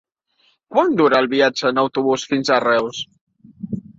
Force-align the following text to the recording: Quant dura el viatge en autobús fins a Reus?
Quant 0.75 0.95
dura 1.01 1.19
el 1.23 1.27
viatge 1.33 1.69
en 1.69 1.81
autobús 1.83 2.25
fins 2.33 2.51
a 2.55 2.59
Reus? 2.65 3.03